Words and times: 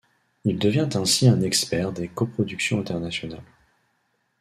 Il 0.45 0.57
devient 0.57 0.87
ainsi 0.95 1.27
un 1.27 1.41
expert 1.41 1.91
des 1.91 2.07
coproductions 2.07 2.79
internationales. 2.79 3.39